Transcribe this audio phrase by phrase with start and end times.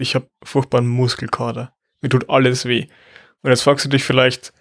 [0.00, 1.72] ich habe furchtbaren Muskelkater.
[2.00, 2.86] Mir tut alles weh.
[3.42, 4.52] Und jetzt fragst du dich vielleicht,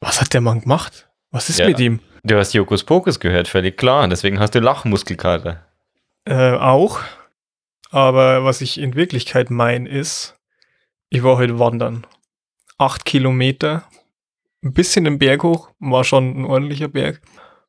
[0.00, 1.08] was hat der Mann gemacht?
[1.30, 1.66] Was ist Ja.
[1.66, 2.00] mit ihm?
[2.22, 4.06] Du hast Jokus Pokus gehört, völlig klar.
[4.08, 5.64] Deswegen hast du Lachmuskelkater.
[6.26, 7.00] Äh, auch.
[7.90, 10.36] Aber was ich in Wirklichkeit meine ist,
[11.08, 12.06] ich war heute wandern.
[12.78, 13.84] Acht Kilometer,
[14.62, 17.20] ein bisschen den Berg hoch, war schon ein ordentlicher Berg.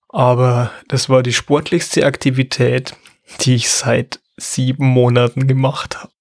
[0.10, 2.96] Aber das war die sportlichste Aktivität,
[3.41, 6.12] die ich seit sieben Monaten gemacht habe.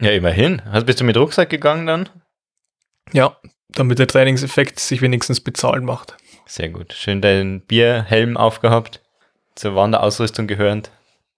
[0.00, 0.62] Ja, immerhin.
[0.64, 2.08] Hast, bist du mit Rucksack gegangen dann?
[3.12, 3.36] Ja,
[3.68, 6.16] damit der Trainingseffekt sich wenigstens bezahlt macht.
[6.46, 6.92] Sehr gut.
[6.92, 9.02] Schön deinen Bierhelm aufgehabt.
[9.54, 10.90] Zur Wanderausrüstung gehörend.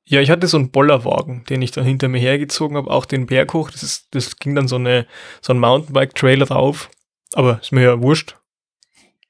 [0.05, 3.27] Ja, ich hatte so einen Bollerwagen, den ich dann hinter mir hergezogen habe, auch den
[3.27, 3.71] Berg hoch.
[3.71, 5.07] Das, ist, das ging dann so, eine,
[5.43, 6.91] so ein Mountainbike-Trail rauf.
[7.35, 8.37] Aber ist mir ja wurscht.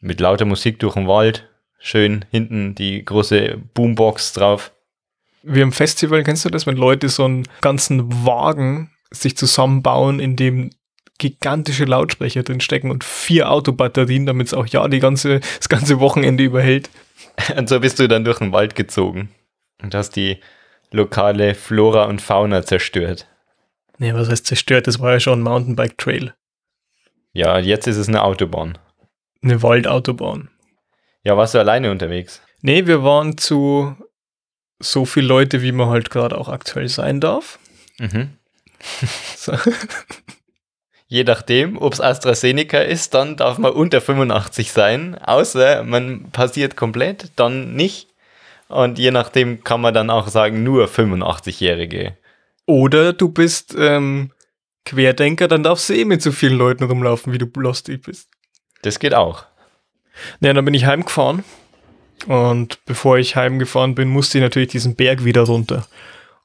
[0.01, 1.48] Mit lauter Musik durch den Wald.
[1.79, 4.73] Schön hinten die große Boombox drauf.
[5.42, 10.37] Wie im Festival, kennst du das, wenn Leute so einen ganzen Wagen sich zusammenbauen, in
[10.37, 10.71] dem
[11.19, 15.98] gigantische Lautsprecher drin stecken und vier Autobatterien, damit es auch ja die ganze, das ganze
[16.01, 16.91] Wochenende überhält.
[17.57, 19.31] Und so bist du dann durch den Wald gezogen.
[19.83, 20.39] Und hast die
[20.91, 23.27] lokale Flora und Fauna zerstört.
[23.98, 24.87] Nee, was heißt zerstört?
[24.87, 26.35] Das war ja schon ein Mountainbike-Trail.
[27.33, 28.79] Ja, jetzt ist es eine Autobahn.
[29.43, 30.48] Eine Waldautobahn.
[31.25, 32.41] Ja, warst du alleine unterwegs?
[32.63, 33.97] Nee, wir waren zu
[34.79, 37.59] so viele Leute, wie man halt gerade auch aktuell sein darf.
[37.98, 38.36] Mhm.
[39.37, 39.53] So.
[41.09, 46.77] Je nachdem, ob es AstraZeneca ist, dann darf man unter 85 sein, außer man passiert
[46.77, 48.09] komplett, dann nicht.
[48.69, 52.17] Und je nachdem kann man dann auch sagen, nur 85-Jährige.
[52.67, 54.33] Oder du bist ähm,
[54.85, 58.29] Querdenker, dann darfst du eh mit so vielen Leuten rumlaufen, wie du lustig bist.
[58.83, 59.45] Das geht auch.
[60.41, 61.45] Ja, dann bin ich heimgefahren.
[62.27, 65.86] Und bevor ich heimgefahren bin, musste ich natürlich diesen Berg wieder runter.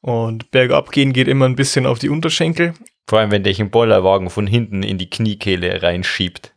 [0.02, 2.74] Und bergab gehen geht immer ein bisschen auf die Unterschenkel.
[3.08, 6.56] Vor allem, wenn dich ein Bollerwagen von hinten in die Kniekehle reinschiebt.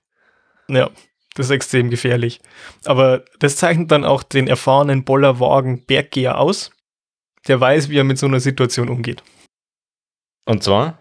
[0.69, 0.91] Ja,
[1.35, 2.41] das ist extrem gefährlich.
[2.85, 6.71] Aber das zeichnet dann auch den erfahrenen Bollerwagen Berggeher aus.
[7.47, 9.23] Der weiß, wie er mit so einer Situation umgeht.
[10.47, 10.99] Und zwar,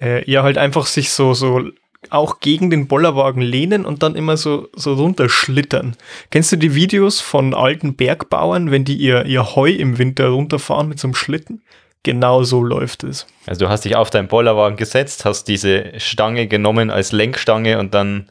[0.00, 1.70] Äh, ja, halt einfach sich so, so
[2.08, 5.96] auch gegen den Bollerwagen lehnen und dann immer so, so runterschlittern.
[6.30, 10.88] Kennst du die Videos von alten Bergbauern, wenn die ihr, ihr Heu im Winter runterfahren
[10.88, 11.62] mit so einem Schlitten?
[12.02, 13.26] Genau so läuft es.
[13.46, 17.92] also du hast dich auf deinen Bollerwagen gesetzt, hast diese Stange genommen als Lenkstange und
[17.92, 18.30] dann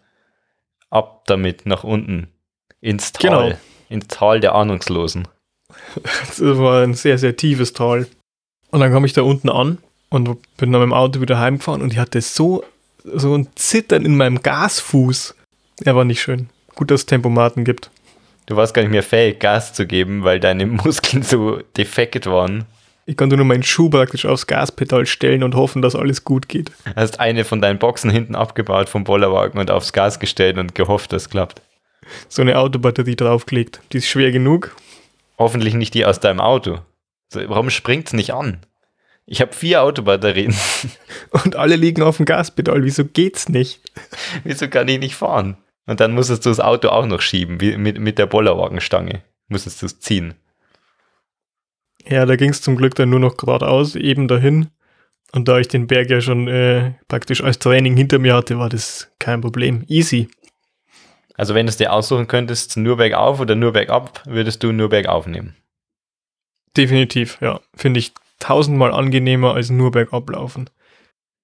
[0.90, 2.30] ab damit nach unten
[2.82, 3.50] ins Tal.
[3.50, 3.60] Genau.
[3.90, 5.28] Ins Tal der Ahnungslosen.
[6.28, 8.08] Das war ein sehr, sehr tiefes Tal.
[8.72, 9.78] Und dann kam ich da unten an
[10.10, 10.26] und
[10.58, 12.64] bin dann mit dem Auto wieder heimgefahren und ich hatte so,
[13.04, 15.36] so ein Zittern in meinem Gasfuß.
[15.86, 16.50] Er war nicht schön.
[16.76, 17.90] Gut, dass es Tempomaten gibt.
[18.46, 22.66] Du warst gar nicht mehr fähig, Gas zu geben, weil deine Muskeln so defekt waren.
[23.06, 26.72] Ich konnte nur meinen Schuh praktisch aufs Gaspedal stellen und hoffen, dass alles gut geht.
[26.96, 31.12] Hast eine von deinen Boxen hinten abgebaut vom Bollerwagen und aufs Gas gestellt und gehofft,
[31.12, 31.62] das klappt.
[32.28, 33.82] So eine Autobatterie draufgelegt.
[33.94, 34.76] Die ist schwer genug.
[35.40, 36.80] Hoffentlich nicht die aus deinem Auto.
[37.34, 38.60] Warum springt's nicht an?
[39.32, 40.56] Ich habe vier Autobatterien.
[41.30, 42.84] Und alle liegen auf dem Gaspedal.
[42.84, 43.80] Wieso geht's nicht?
[44.44, 45.58] Wieso kann ich nicht fahren?
[45.86, 49.22] Und dann musstest du das Auto auch noch schieben, wie mit, mit der Bollerwagenstange.
[49.48, 50.34] Musstest du es ziehen.
[52.08, 54.70] Ja, da ging es zum Glück dann nur noch geradeaus, eben dahin.
[55.32, 58.70] Und da ich den Berg ja schon äh, praktisch als Training hinter mir hatte, war
[58.70, 59.84] das kein Problem.
[59.88, 60.28] Easy.
[61.36, 64.90] Also wenn du es dir aussuchen könntest, nur bergauf oder nur bergab, würdest du nur
[64.90, 65.56] bergauf nehmen.
[66.76, 67.62] Definitiv, ja.
[67.76, 70.70] Finde ich tausendmal angenehmer als nur bergab laufen.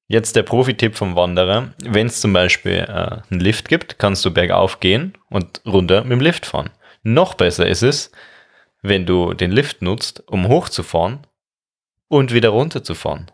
[0.07, 1.73] Jetzt der Profi-Tipp vom Wanderer.
[1.83, 6.11] Wenn es zum Beispiel äh, einen Lift gibt, kannst du bergauf gehen und runter mit
[6.11, 6.69] dem Lift fahren.
[7.03, 8.11] Noch besser ist es,
[8.81, 11.25] wenn du den Lift nutzt, um hochzufahren
[12.07, 13.31] und wieder runterzufahren.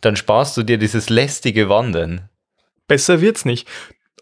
[0.00, 2.28] Dann sparst du dir dieses lästige Wandern.
[2.86, 3.66] Besser wird's nicht.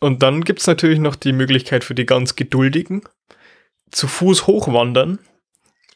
[0.00, 3.02] Und dann gibt's natürlich noch die Möglichkeit für die ganz Geduldigen,
[3.90, 5.18] zu Fuß hochwandern,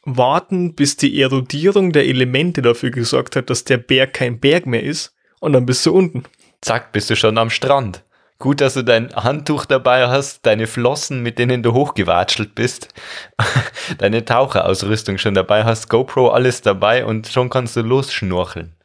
[0.07, 4.83] warten, bis die Erodierung der Elemente dafür gesorgt hat, dass der Berg kein Berg mehr
[4.83, 6.23] ist, und dann bist du unten.
[6.61, 8.03] Zack, bist du schon am Strand.
[8.39, 12.89] Gut, dass du dein Handtuch dabei hast, deine Flossen, mit denen du hochgewatschelt bist,
[13.97, 18.75] deine Taucherausrüstung schon dabei hast, GoPro alles dabei und schon kannst du losschnorcheln.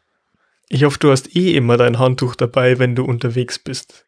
[0.69, 4.07] Ich hoffe, du hast eh immer dein Handtuch dabei, wenn du unterwegs bist.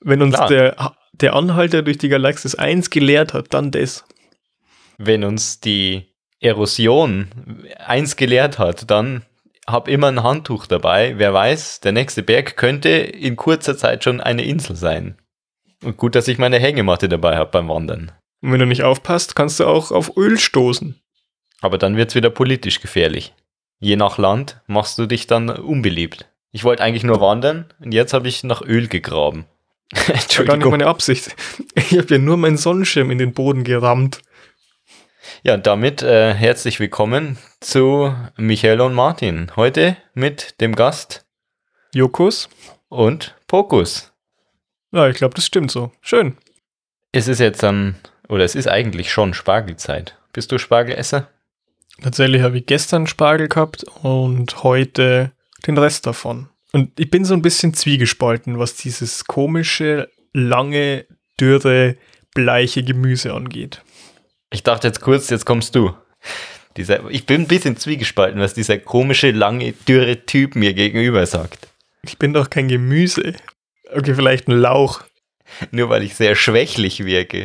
[0.00, 0.48] Wenn uns Klar.
[0.48, 4.04] der, der Anhalter durch die Galaxis 1 gelehrt hat, dann das.
[4.96, 7.28] Wenn uns die Erosion
[7.78, 9.22] eins gelehrt hat, dann
[9.66, 11.14] hab immer ein Handtuch dabei.
[11.16, 15.18] Wer weiß, der nächste Berg könnte in kurzer Zeit schon eine Insel sein.
[15.82, 18.12] Und gut, dass ich meine Hängematte dabei habe beim Wandern.
[18.42, 21.00] Und wenn du nicht aufpasst, kannst du auch auf Öl stoßen.
[21.60, 23.34] Aber dann wird's wieder politisch gefährlich.
[23.78, 26.26] Je nach Land machst du dich dann unbeliebt.
[26.52, 29.46] Ich wollte eigentlich nur wandern und jetzt habe ich nach Öl gegraben.
[29.90, 31.34] Das war gar nicht meine Absicht.
[31.74, 34.22] Ich habe ja nur meinen Sonnenschirm in den Boden gerammt.
[35.42, 39.50] Ja, damit äh, herzlich willkommen zu Michael und Martin.
[39.56, 41.26] Heute mit dem Gast
[41.92, 42.48] Jokus?
[42.88, 44.12] und Pokus.
[44.92, 45.92] Ja, ich glaube, das stimmt so.
[46.00, 46.36] Schön.
[47.12, 47.96] Es ist jetzt dann,
[48.28, 50.16] oder es ist eigentlich schon Spargelzeit.
[50.32, 51.28] Bist du Spargelesser?
[52.02, 55.32] Tatsächlich habe ich gestern Spargel gehabt und heute
[55.66, 56.48] den Rest davon.
[56.72, 61.06] Und ich bin so ein bisschen zwiegespalten, was dieses komische, lange,
[61.40, 61.96] dürre,
[62.34, 63.82] bleiche Gemüse angeht.
[64.50, 65.94] Ich dachte jetzt kurz, jetzt kommst du.
[66.76, 71.68] Dieser, ich bin ein bisschen zwiegespalten, was dieser komische, lange, dürre Typ mir gegenüber sagt.
[72.02, 73.34] Ich bin doch kein Gemüse.
[73.92, 75.02] Okay, vielleicht ein Lauch.
[75.70, 77.44] Nur weil ich sehr schwächlich wirke.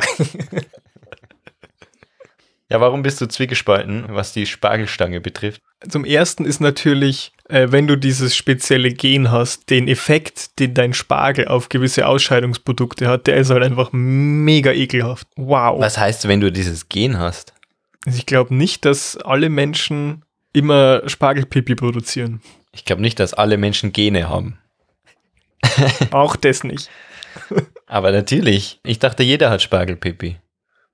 [2.68, 5.62] ja, warum bist du zwiegespalten, was die Spargelstange betrifft?
[5.88, 10.94] Zum ersten ist natürlich, äh, wenn du dieses spezielle Gen hast, den Effekt, den dein
[10.94, 15.26] Spargel auf gewisse Ausscheidungsprodukte hat, der ist halt einfach mega ekelhaft.
[15.36, 15.80] Wow.
[15.80, 17.52] Was heißt, wenn du dieses Gen hast?
[18.06, 22.40] Also ich glaube nicht, dass alle Menschen immer Spargelpipi produzieren.
[22.72, 24.58] Ich glaube nicht, dass alle Menschen Gene haben.
[26.10, 26.90] Auch das nicht.
[27.86, 28.80] Aber natürlich.
[28.84, 30.36] Ich dachte, jeder hat Spargelpipi.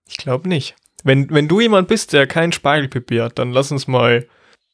[0.08, 0.75] Ich glaube nicht.
[1.05, 4.26] Wenn, wenn du jemand bist, der kein Spargelpipi hat, dann lass uns mal,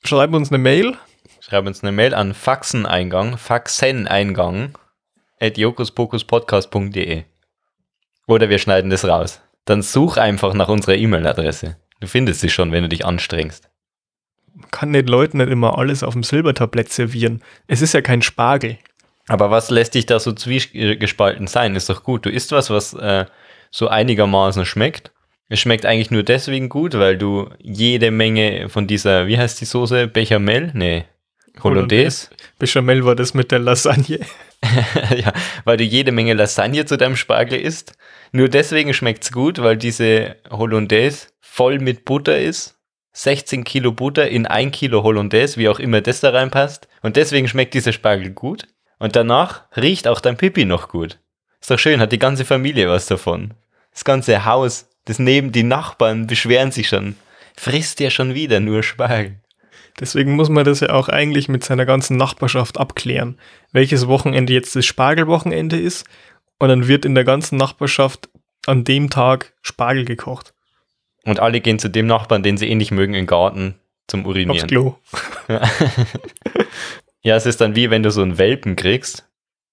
[0.04, 0.96] schreib uns eine Mail.
[1.40, 4.78] Schreib uns eine Mail an Faxeneingang, Faxeneingang
[5.40, 7.24] at jokuspokuspodcast.de
[8.26, 9.42] Oder wir schneiden das raus.
[9.64, 11.76] Dann such einfach nach unserer E-Mail-Adresse.
[12.00, 13.70] Du findest sie schon, wenn du dich anstrengst.
[14.54, 17.42] Man kann den Leuten nicht immer alles auf dem Silbertablett servieren.
[17.66, 18.78] Es ist ja kein Spargel.
[19.28, 21.76] Aber was lässt dich da so zwiegespalten sein?
[21.76, 22.26] Ist doch gut.
[22.26, 23.26] Du isst was, was äh,
[23.70, 25.12] so einigermaßen schmeckt.
[25.48, 29.66] Es schmeckt eigentlich nur deswegen gut, weil du jede Menge von dieser, wie heißt die
[29.66, 30.08] Soße?
[30.08, 30.70] Bechamel?
[30.74, 31.04] Nee.
[31.62, 32.30] Hollandaise?
[32.58, 34.20] Bechamel war das mit der Lasagne.
[35.16, 35.32] ja,
[35.64, 37.96] weil du jede Menge Lasagne zu deinem Spargel isst.
[38.32, 42.76] Nur deswegen schmeckt's gut, weil diese Hollandaise voll mit Butter ist.
[43.12, 46.88] 16 Kilo Butter in 1 Kilo Hollandaise, wie auch immer das da reinpasst.
[47.02, 48.66] Und deswegen schmeckt dieser Spargel gut.
[48.98, 51.20] Und danach riecht auch dein Pipi noch gut.
[51.60, 53.54] Ist doch schön, hat die ganze Familie was davon.
[53.92, 57.16] Das ganze Haus, das neben die Nachbarn beschweren sich schon.
[57.56, 59.40] Frisst ja schon wieder nur Spargel.
[60.00, 63.38] Deswegen muss man das ja auch eigentlich mit seiner ganzen Nachbarschaft abklären,
[63.72, 66.04] welches Wochenende jetzt das Spargelwochenende ist.
[66.58, 68.28] Und dann wird in der ganzen Nachbarschaft
[68.66, 70.52] an dem Tag Spargel gekocht.
[71.24, 73.76] Und alle gehen zu dem Nachbarn, den sie eh nicht mögen, in den Garten
[74.08, 74.68] zum Aufs Urinieren.
[74.68, 74.96] Klo.
[77.24, 79.26] Ja, es ist dann wie wenn du so einen Welpen kriegst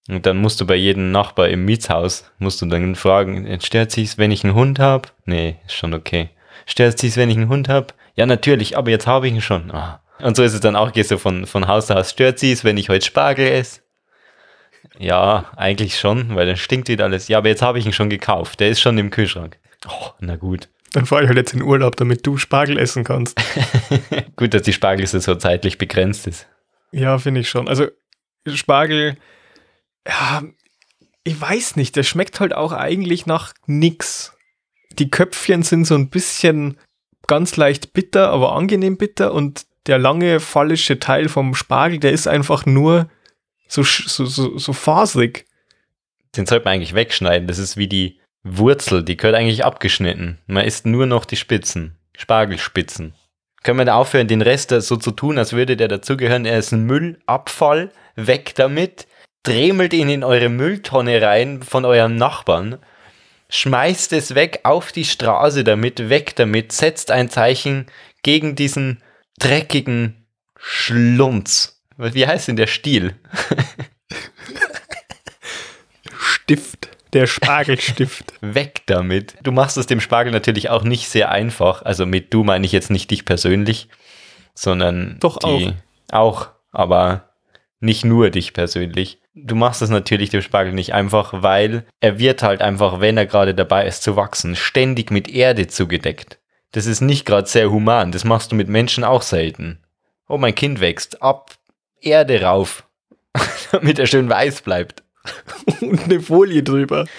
[0.09, 4.17] und dann musst du bei jedem Nachbar im Mietshaus, musst du dann fragen, stört sich's,
[4.17, 5.13] wenn ich einen Hund hab?
[5.25, 6.29] Nee, ist schon okay.
[6.65, 7.93] Stört sich's, wenn ich einen Hund hab?
[8.15, 9.71] Ja, natürlich, aber jetzt habe ich ihn schon.
[9.71, 10.01] Ah.
[10.19, 12.63] Und so ist es dann auch, gehst du von, von Haus zu Haus, stört sie's,
[12.63, 13.81] wenn ich heute Spargel esse?
[14.97, 17.27] Ja, eigentlich schon, weil dann stinkt wieder alles.
[17.27, 19.57] Ja, aber jetzt habe ich ihn schon gekauft, der ist schon im Kühlschrank.
[19.87, 20.69] Oh, na gut.
[20.93, 23.39] Dann fahre ich halt jetzt in Urlaub, damit du Spargel essen kannst.
[24.35, 26.47] Gut, dass die Spargelsaison zeitlich begrenzt ist.
[26.91, 27.69] Ja, finde ich schon.
[27.69, 27.87] Also
[28.45, 29.15] Spargel,
[30.07, 30.43] ja,
[31.23, 34.33] ich weiß nicht, der schmeckt halt auch eigentlich nach nix.
[34.93, 36.77] Die Köpfchen sind so ein bisschen
[37.27, 42.27] ganz leicht bitter, aber angenehm bitter und der lange fallische Teil vom Spargel, der ist
[42.27, 43.09] einfach nur
[43.67, 45.45] so, so, so, so faserig.
[46.35, 47.47] Den sollte man eigentlich wegschneiden.
[47.47, 50.39] Das ist wie die Wurzel, die gehört eigentlich abgeschnitten.
[50.47, 53.13] Man isst nur noch die Spitzen, Spargelspitzen.
[53.63, 56.45] Können wir da aufhören, den Rest so zu tun, als würde der dazugehören?
[56.45, 59.07] Er ist ein Müllabfall, weg damit,
[59.43, 62.77] dremelt ihn in eure Mülltonne rein von eurem Nachbarn,
[63.49, 67.87] schmeißt es weg auf die Straße damit, weg damit, setzt ein Zeichen
[68.23, 69.01] gegen diesen
[69.39, 70.25] dreckigen
[70.57, 71.81] Schlunz.
[71.97, 73.15] Wie heißt denn der Stiel?
[76.17, 78.33] Stift, der Spargelstift.
[78.41, 79.35] Weg damit.
[79.43, 81.81] Du machst es dem Spargel natürlich auch nicht sehr einfach.
[81.83, 83.89] Also mit du meine ich jetzt nicht dich persönlich,
[84.53, 85.73] sondern Doch die
[86.11, 87.33] auch, aber
[87.79, 89.20] nicht nur dich persönlich.
[89.33, 93.25] Du machst es natürlich dem Spargel nicht einfach, weil er wird halt einfach, wenn er
[93.25, 96.37] gerade dabei ist zu wachsen, ständig mit Erde zugedeckt.
[96.71, 98.11] Das ist nicht gerade sehr human.
[98.11, 99.79] Das machst du mit Menschen auch selten.
[100.27, 101.21] Oh, mein Kind wächst.
[101.21, 101.51] Ab
[102.01, 102.85] Erde rauf,
[103.71, 105.03] damit er schön weiß bleibt.
[105.81, 107.05] und eine Folie drüber.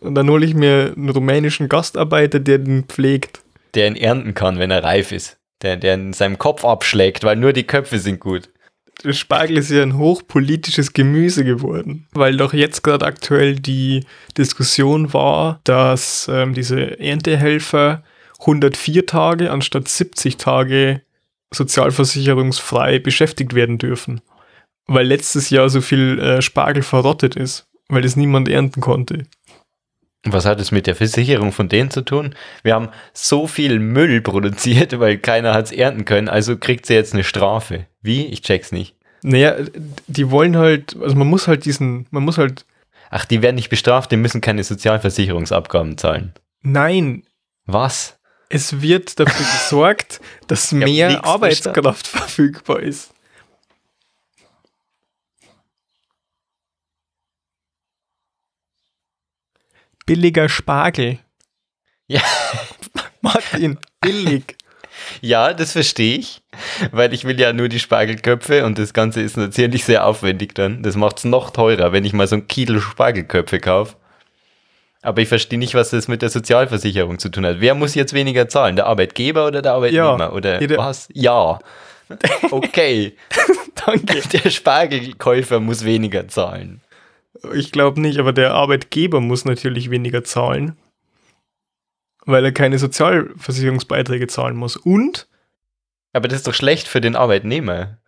[0.00, 3.40] Und dann hole ich mir einen rumänischen Gastarbeiter, der den pflegt.
[3.74, 5.38] der ihn ernten kann, wenn er reif ist.
[5.62, 8.50] Der, der in seinem Kopf abschlägt, weil nur die Köpfe sind gut.
[9.10, 14.04] Spargel ist ja ein hochpolitisches Gemüse geworden, weil doch jetzt gerade aktuell die
[14.36, 18.02] Diskussion war, dass ähm, diese Erntehelfer
[18.40, 21.02] 104 Tage anstatt 70 Tage
[21.52, 24.20] sozialversicherungsfrei beschäftigt werden dürfen.
[24.86, 29.26] weil letztes Jahr so viel äh, Spargel verrottet ist, weil es niemand ernten konnte.
[30.32, 32.34] Was hat es mit der Versicherung von denen zu tun?
[32.62, 36.94] Wir haben so viel Müll produziert, weil keiner hat es ernten können, also kriegt sie
[36.94, 37.86] jetzt eine Strafe.
[38.02, 38.26] Wie?
[38.26, 38.94] Ich check's nicht.
[39.22, 39.56] Naja,
[40.06, 42.64] die wollen halt, also man muss halt diesen, man muss halt.
[43.10, 46.32] Ach, die werden nicht bestraft, die müssen keine Sozialversicherungsabgaben zahlen.
[46.62, 47.22] Nein.
[47.66, 48.18] Was?
[48.48, 53.12] Es wird dafür gesorgt, dass mehr Arbeitskraft verfügbar ist.
[60.06, 61.18] Billiger Spargel.
[62.08, 62.22] Ja.
[63.20, 64.56] Martin, billig.
[65.20, 66.42] Ja, das verstehe ich,
[66.92, 70.82] weil ich will ja nur die Spargelköpfe und das Ganze ist natürlich sehr aufwendig dann.
[70.82, 73.96] Das macht es noch teurer, wenn ich mal so ein Kilo Spargelköpfe kaufe.
[75.02, 77.60] Aber ich verstehe nicht, was das mit der Sozialversicherung zu tun hat.
[77.60, 78.74] Wer muss jetzt weniger zahlen?
[78.76, 80.18] Der Arbeitgeber oder der Arbeitnehmer?
[80.18, 81.08] Ja, oder jeder- was?
[81.12, 81.58] Ja.
[82.52, 83.16] Okay.
[83.84, 84.20] Danke.
[84.32, 86.80] Der Spargelkäufer muss weniger zahlen.
[87.54, 90.76] Ich glaube nicht, aber der Arbeitgeber muss natürlich weniger zahlen,
[92.24, 94.76] weil er keine Sozialversicherungsbeiträge zahlen muss.
[94.76, 95.28] Und,
[96.12, 97.98] Aber das ist doch schlecht für den Arbeitnehmer.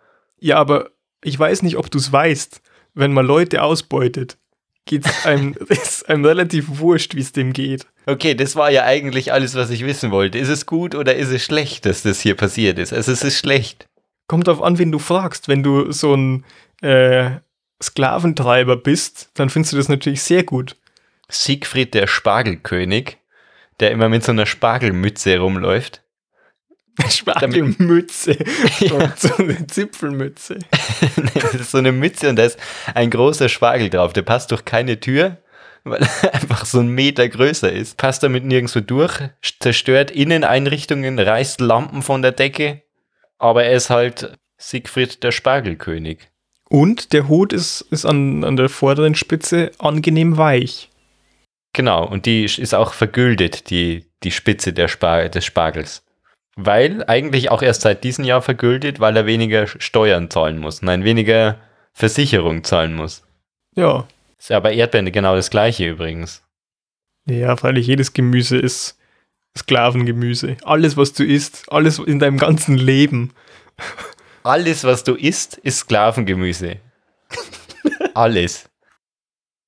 [0.40, 0.90] ja, aber
[1.22, 2.62] ich weiß nicht, ob du es weißt,
[2.94, 4.38] wenn man Leute ausbeutet,
[4.86, 7.86] geht es einem, ist einem relativ wurscht, wie es dem geht.
[8.06, 10.38] Okay, das war ja eigentlich alles, was ich wissen wollte.
[10.38, 12.92] Ist es gut oder ist es schlecht, dass das hier passiert ist?
[12.92, 13.88] Also es ist schlecht.
[14.28, 15.48] Kommt darauf an, wen du fragst.
[15.48, 16.44] Wenn du so ein
[16.82, 17.30] äh,
[17.82, 20.76] Sklaventreiber bist, dann findest du das natürlich sehr gut.
[21.28, 23.18] Siegfried der Spargelkönig,
[23.80, 26.02] der immer mit so einer Spargelmütze rumläuft.
[27.08, 28.36] Spargelmütze
[28.80, 28.94] Ja.
[28.94, 30.58] und so eine Zipfelmütze.
[31.34, 32.58] das ist so eine Mütze und da ist
[32.94, 34.12] ein großer Spargel drauf.
[34.12, 35.36] Der passt durch keine Tür,
[35.84, 37.96] weil er einfach so einen Meter größer ist.
[37.98, 39.20] Passt damit nirgendwo durch,
[39.60, 42.82] zerstört Inneneinrichtungen, reißt Lampen von der Decke.
[43.38, 46.28] Aber er ist halt Siegfried der Spargelkönig.
[46.68, 50.90] Und der Hut ist, ist an, an der vorderen Spitze angenehm weich.
[51.72, 56.02] Genau, und die ist auch vergüldet, die, die Spitze der Spar des Spargels.
[56.56, 60.82] Weil eigentlich auch erst seit diesem Jahr vergüldet, weil er weniger Steuern zahlen muss.
[60.82, 61.60] Nein, weniger
[61.92, 63.22] Versicherung zahlen muss.
[63.76, 64.06] Ja.
[64.38, 66.42] Ist ja bei Erdbeeren genau das gleiche übrigens.
[67.26, 68.98] Ja, freilich jedes Gemüse ist
[69.56, 70.56] Sklavengemüse.
[70.64, 73.32] Alles, was du isst, alles in deinem ganzen Leben.
[74.42, 76.76] Alles, was du isst, ist Sklavengemüse.
[78.14, 78.68] Alles.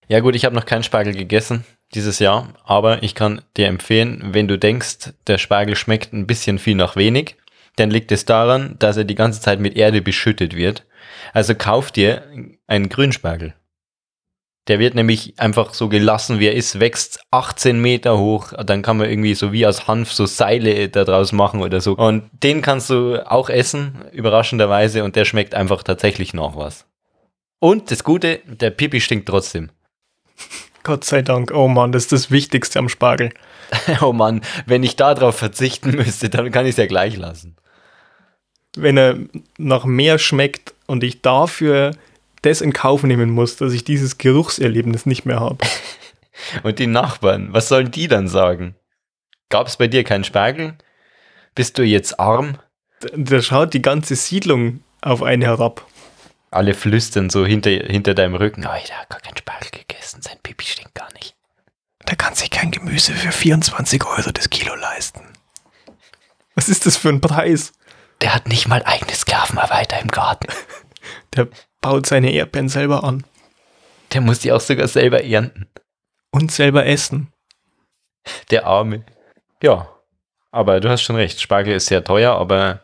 [0.08, 4.20] Ja gut, ich habe noch keinen Spargel gegessen dieses Jahr, aber ich kann dir empfehlen,
[4.32, 7.36] wenn du denkst, der Spargel schmeckt ein bisschen viel nach wenig,
[7.76, 10.86] dann liegt es daran, dass er die ganze Zeit mit Erde beschüttet wird.
[11.32, 12.24] Also kauf dir
[12.66, 13.54] einen Grünspargel.
[14.69, 18.52] Der wird nämlich einfach so gelassen, wie er ist, wächst 18 Meter hoch.
[18.64, 21.95] Dann kann man irgendwie so wie aus Hanf so Seile daraus machen oder so.
[21.95, 26.87] Und den kannst du auch essen, überraschenderweise, und der schmeckt einfach tatsächlich nach was.
[27.59, 29.71] Und das Gute, der Pipi stinkt trotzdem.
[30.83, 31.52] Gott sei Dank.
[31.52, 33.31] Oh Mann, das ist das Wichtigste am Spargel.
[34.00, 37.57] Oh Mann, wenn ich darauf verzichten müsste, dann kann ich es ja gleich lassen.
[38.76, 39.17] Wenn er
[39.59, 41.93] nach mehr schmeckt und ich dafür
[42.42, 45.59] das in Kauf nehmen muss, dass ich dieses Geruchserlebnis nicht mehr habe.
[46.62, 48.75] Und die Nachbarn, was sollen die dann sagen?
[49.50, 50.76] Gab es bei dir keinen Spargel?
[51.54, 52.59] Bist du jetzt arm?
[53.16, 55.87] Da schaut die ganze Siedlung auf einen herab.
[56.50, 58.64] Alle flüstern so hinter, hinter deinem Rücken.
[58.64, 61.37] Oh, der hat gar keinen Spargel gegessen, sein Pipi stinkt gar nicht.
[62.09, 65.23] Der kann sich kein Gemüse für 24 Euro das Kilo leisten.
[66.54, 67.73] Was ist das für ein Preis?
[68.20, 70.49] Der hat nicht mal eigene Sklavenarbeiter im Garten.
[71.35, 71.49] Der
[71.80, 73.25] baut seine Erdbeeren selber an
[74.12, 75.66] Der muss die auch sogar selber ernten.
[76.32, 77.32] und selber essen.
[78.50, 79.04] Der Arme.
[79.62, 79.88] Ja,
[80.52, 81.40] aber du hast schon recht.
[81.40, 82.80] Spargel ist sehr teuer, aber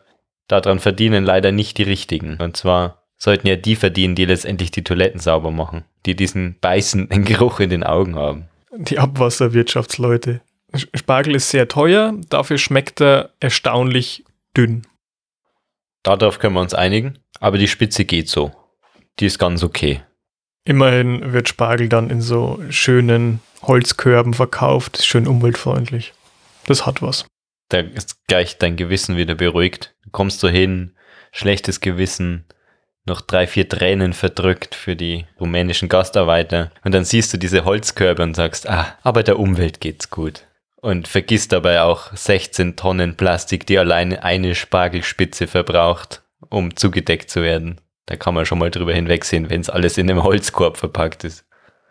[0.47, 2.37] daran verdienen leider nicht die Richtigen.
[2.41, 7.23] Und zwar sollten ja die verdienen, die letztendlich die Toiletten sauber machen, die diesen beißenden
[7.25, 8.47] Geruch in den Augen haben.
[8.71, 10.41] Die Abwasserwirtschaftsleute.
[10.73, 14.23] Sch- Spargel ist sehr teuer, dafür schmeckt er erstaunlich
[14.55, 14.85] dünn.
[16.03, 18.51] Darauf können wir uns einigen, aber die Spitze geht so.
[19.19, 20.01] Die ist ganz okay.
[20.63, 26.13] Immerhin wird Spargel dann in so schönen Holzkörben verkauft, ist schön umweltfreundlich.
[26.65, 27.25] Das hat was.
[27.69, 29.95] Da ist gleich dein Gewissen wieder beruhigt.
[30.03, 30.95] Du kommst so hin,
[31.31, 32.45] schlechtes Gewissen,
[33.05, 36.71] noch drei, vier Tränen verdrückt für die rumänischen Gastarbeiter.
[36.83, 40.45] Und dann siehst du diese Holzkörbe und sagst, ah, aber der Umwelt geht's gut.
[40.81, 47.41] Und vergisst dabei auch 16 Tonnen Plastik, die alleine eine Spargelspitze verbraucht, um zugedeckt zu
[47.41, 47.81] werden.
[48.07, 51.45] Da kann man schon mal drüber hinwegsehen, wenn es alles in einem Holzkorb verpackt ist.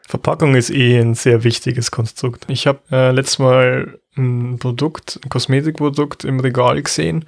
[0.08, 2.46] Verpackung ist eh ein sehr wichtiges Konstrukt.
[2.48, 7.24] Ich habe äh, letztes Mal ein Produkt, ein Kosmetikprodukt im Regal gesehen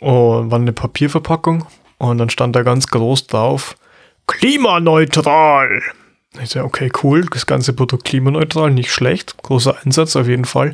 [0.00, 1.66] und war eine Papierverpackung
[1.98, 3.76] und dann stand da ganz groß drauf
[4.26, 5.82] klimaneutral.
[6.42, 10.72] Ich so, okay, cool, das ganze Produkt klimaneutral, nicht schlecht, großer Einsatz auf jeden Fall.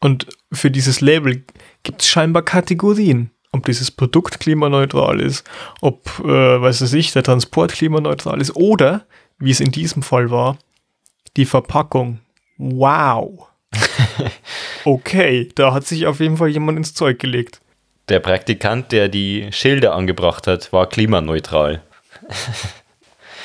[0.00, 1.44] Und für dieses Label
[1.82, 3.30] gibt es scheinbar Kategorien.
[3.52, 5.48] Ob dieses Produkt klimaneutral ist,
[5.80, 9.06] ob, äh, weiß es ich, der Transport klimaneutral ist oder,
[9.38, 10.58] wie es in diesem Fall war,
[11.36, 12.20] die Verpackung.
[12.58, 13.48] Wow.
[14.84, 17.60] okay, da hat sich auf jeden Fall jemand ins Zeug gelegt.
[18.08, 21.82] Der Praktikant, der die Schilder angebracht hat, war klimaneutral.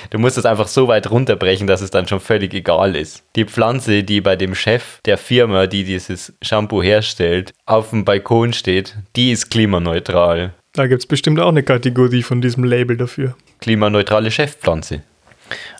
[0.09, 3.23] Du musst es einfach so weit runterbrechen, dass es dann schon völlig egal ist.
[3.35, 8.53] Die Pflanze, die bei dem Chef der Firma, die dieses Shampoo herstellt, auf dem Balkon
[8.53, 10.53] steht, die ist klimaneutral.
[10.73, 13.35] Da gibt es bestimmt auch eine Kategorie von diesem Label dafür.
[13.59, 15.03] Klimaneutrale Chefpflanze.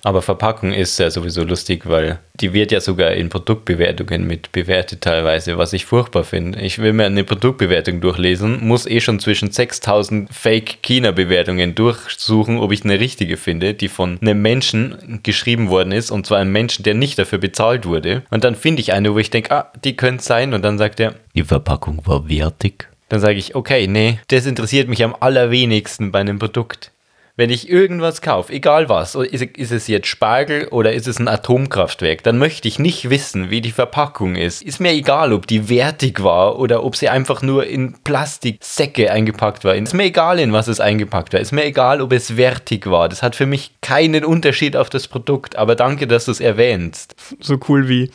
[0.03, 5.01] Aber Verpackung ist ja sowieso lustig, weil die wird ja sogar in Produktbewertungen mit bewertet
[5.01, 6.60] teilweise, was ich furchtbar finde.
[6.62, 12.84] Ich will mir eine Produktbewertung durchlesen, muss eh schon zwischen 6000 Fake-China-Bewertungen durchsuchen, ob ich
[12.84, 16.96] eine richtige finde, die von einem Menschen geschrieben worden ist, und zwar einem Menschen, der
[16.96, 18.24] nicht dafür bezahlt wurde.
[18.32, 21.00] Und dann finde ich eine, wo ich denke, ah, die könnte sein, und dann sagt
[21.00, 22.88] er, die Verpackung war wertig.
[23.10, 26.93] Dann sage ich, okay, nee, das interessiert mich am allerwenigsten bei einem Produkt
[27.36, 32.22] wenn ich irgendwas kaufe, egal was, ist, es jetzt Spargel oder ist es ein Atomkraftwerk,
[32.22, 34.62] dann möchte ich nicht wissen, wie die Verpackung ist.
[34.62, 39.66] Ist mir egal, ob die wertig war oder ob sie einfach nur in Plastiksäcke eingepackt
[39.66, 39.75] war.
[39.75, 41.40] Ist mir egal, in was es eingepackt war.
[41.40, 43.10] Ist mir egal, ob es wertig war.
[43.10, 45.56] Das hat für mich keinen Unterschied auf das Produkt.
[45.56, 47.16] Aber danke, dass du es erwähnst.
[47.40, 48.12] So cool wie,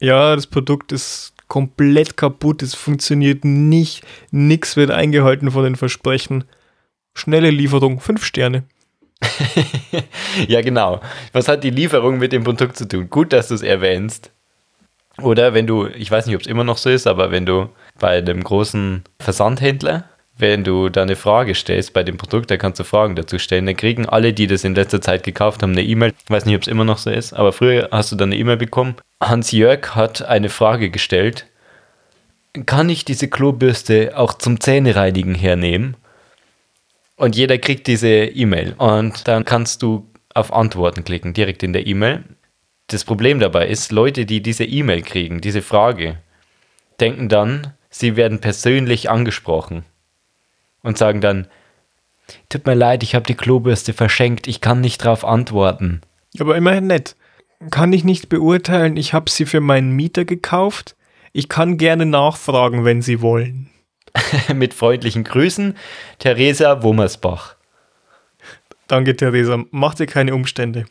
[0.00, 6.44] ja, das Produkt ist komplett kaputt, es funktioniert nicht, nichts wird eingehalten von den Versprechen.
[7.14, 8.64] Schnelle Lieferung, fünf Sterne.
[10.48, 11.00] ja, genau.
[11.32, 13.08] Was hat die Lieferung mit dem Produkt zu tun?
[13.08, 14.30] Gut, dass du es erwähnst.
[15.20, 17.68] Oder wenn du, ich weiß nicht, ob es immer noch so ist, aber wenn du
[17.98, 20.04] bei einem großen Versandhändler,
[20.38, 23.66] wenn du da eine Frage stellst bei dem Produkt, da kannst du Fragen dazu stellen,
[23.66, 26.14] dann kriegen alle, die das in letzter Zeit gekauft haben, eine E-Mail.
[26.24, 28.38] Ich weiß nicht, ob es immer noch so ist, aber früher hast du dann eine
[28.38, 28.96] E-Mail bekommen.
[29.22, 31.46] Hans-Jörg hat eine Frage gestellt.
[32.66, 35.96] Kann ich diese Klobürste auch zum Zähnereinigen hernehmen?
[37.22, 38.74] Und jeder kriegt diese E-Mail.
[38.78, 42.24] Und dann kannst du auf Antworten klicken, direkt in der E-Mail.
[42.88, 46.18] Das Problem dabei ist, Leute, die diese E-Mail kriegen, diese Frage,
[46.98, 49.84] denken dann, sie werden persönlich angesprochen
[50.82, 51.46] und sagen dann,
[52.48, 56.00] tut mir leid, ich habe die Klobürste verschenkt, ich kann nicht darauf antworten.
[56.40, 57.14] Aber immerhin nett.
[57.70, 60.96] Kann ich nicht beurteilen, ich habe sie für meinen Mieter gekauft.
[61.32, 63.71] Ich kann gerne nachfragen, wenn Sie wollen.
[64.54, 65.76] Mit freundlichen Grüßen,
[66.18, 67.56] Theresa Wummersbach.
[68.88, 69.64] Danke, Theresa.
[69.70, 70.84] Mach dir keine Umstände.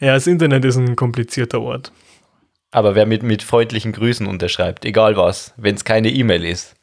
[0.00, 1.92] Ja, das Internet ist ein komplizierter Ort.
[2.70, 6.74] Aber wer mit, mit freundlichen Grüßen unterschreibt, egal was, wenn es keine E-Mail ist,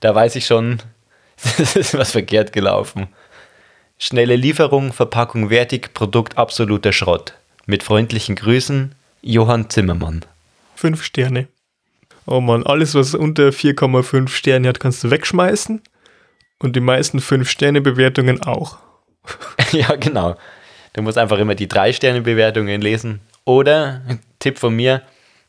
[0.00, 0.82] da weiß ich schon,
[1.58, 3.08] es ist was verkehrt gelaufen.
[3.98, 7.34] Schnelle Lieferung, Verpackung wertig, Produkt absoluter Schrott.
[7.66, 10.24] Mit freundlichen Grüßen, Johann Zimmermann.
[10.74, 11.48] Fünf Sterne.
[12.26, 15.80] Oh man, alles, was unter 4,5 Sterne hat, kannst du wegschmeißen.
[16.58, 18.78] Und die meisten 5-Sterne-Bewertungen auch.
[19.72, 20.36] ja, genau.
[20.94, 23.20] Du musst einfach immer die 3-Sterne-Bewertungen lesen.
[23.44, 24.02] Oder,
[24.38, 25.02] Tipp von mir,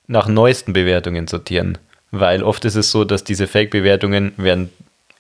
[0.08, 1.78] nach neuesten Bewertungen sortieren.
[2.12, 4.70] Weil oft ist es so, dass diese Fake-Bewertungen werden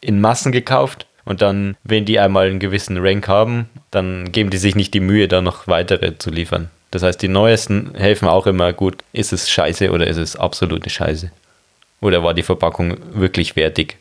[0.01, 4.57] in Massen gekauft und dann, wenn die einmal einen gewissen Rank haben, dann geben die
[4.57, 6.69] sich nicht die Mühe, da noch weitere zu liefern.
[6.91, 10.89] Das heißt, die neuesten helfen auch immer gut, ist es scheiße oder ist es absolute
[10.89, 11.31] Scheiße.
[11.99, 13.97] Oder war die Verpackung wirklich wertig?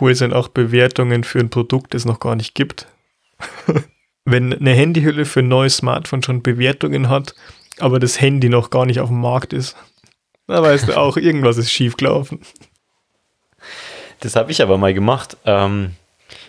[0.00, 2.86] Cool sind auch Bewertungen für ein Produkt, das es noch gar nicht gibt.
[4.24, 7.34] Wenn eine Handyhülle für ein neues Smartphone schon Bewertungen hat,
[7.78, 9.76] aber das Handy noch gar nicht auf dem Markt ist,
[10.46, 12.40] da weißt du auch, irgendwas ist schiefgelaufen.
[14.20, 15.36] Das habe ich aber mal gemacht.
[15.44, 15.92] Ähm,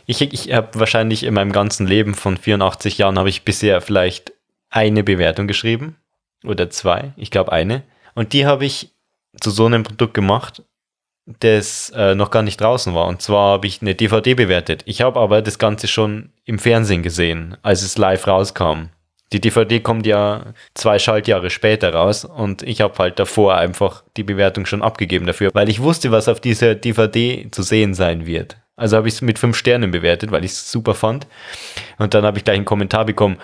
[0.06, 4.34] ich ich habe wahrscheinlich in meinem ganzen Leben von 84 Jahren habe ich bisher vielleicht
[4.70, 5.96] eine Bewertung geschrieben
[6.44, 7.14] oder zwei.
[7.18, 7.84] Ich glaube eine.
[8.14, 8.93] Und die habe ich
[9.40, 10.64] zu so einem Produkt gemacht,
[11.26, 13.08] das äh, noch gar nicht draußen war.
[13.08, 14.84] Und zwar habe ich eine DVD bewertet.
[14.86, 18.90] Ich habe aber das Ganze schon im Fernsehen gesehen, als es live rauskam.
[19.32, 24.24] Die DVD kommt ja zwei Schaltjahre später raus und ich habe halt davor einfach die
[24.24, 28.58] Bewertung schon abgegeben dafür, weil ich wusste, was auf dieser DVD zu sehen sein wird.
[28.76, 31.28] Also habe ich es mit fünf Sternen bewertet, weil ich es super fand.
[31.98, 33.38] Und dann habe ich gleich einen Kommentar bekommen.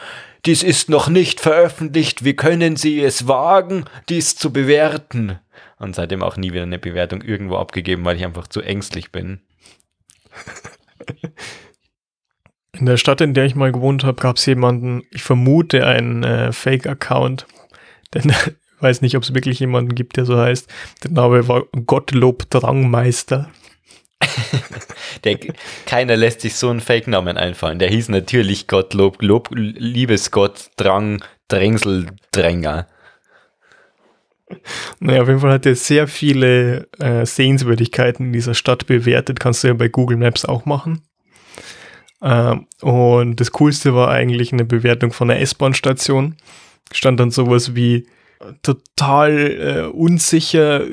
[0.45, 2.23] Dies ist noch nicht veröffentlicht.
[2.23, 5.39] Wie können Sie es wagen, dies zu bewerten?
[5.79, 9.41] Und seitdem auch nie wieder eine Bewertung irgendwo abgegeben, weil ich einfach zu ängstlich bin.
[12.79, 16.23] In der Stadt, in der ich mal gewohnt habe, gab es jemanden, ich vermute einen
[16.23, 17.45] äh, Fake-Account,
[18.13, 20.71] denn ich weiß nicht, ob es wirklich jemanden gibt, der so heißt.
[21.03, 23.49] Der Name war Gottlob Drangmeister.
[25.23, 25.37] Der,
[25.85, 27.79] keiner lässt sich so einen Fake-Namen einfallen.
[27.79, 32.87] Der hieß natürlich Gottlob, Lob, Liebesgott, Drang, Drängsel, Dränger.
[34.99, 39.39] Naja, auf jeden Fall hat er sehr viele äh, Sehenswürdigkeiten in dieser Stadt bewertet.
[39.39, 41.01] Kannst du ja bei Google Maps auch machen.
[42.21, 46.35] Ähm, und das Coolste war eigentlich eine Bewertung von der S-Bahn-Station.
[46.91, 48.07] Stand dann sowas wie
[48.63, 50.83] total äh, unsicher,